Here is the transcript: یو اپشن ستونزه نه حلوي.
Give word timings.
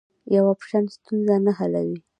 یو 0.35 0.43
اپشن 0.53 0.83
ستونزه 0.95 1.35
نه 1.45 1.51
حلوي. 1.59 1.97